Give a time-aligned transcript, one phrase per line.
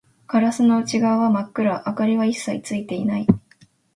[0.27, 3.27] ガラスの内側は真っ暗、明かりは一切ついていない